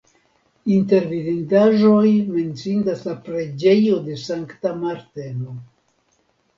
Inter 0.75 1.05
vidindaĵoj 1.11 2.09
menciindas 2.39 3.05
la 3.11 3.15
preĝejo 3.29 4.03
de 4.11 4.19
Sankta 4.27 4.77
Marteno. 4.85 5.59